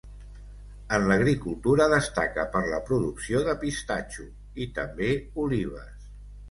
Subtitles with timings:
[0.97, 4.27] En l'agricultura destaca per la producció de pistatxo,
[4.65, 5.13] i també
[5.47, 6.15] olives.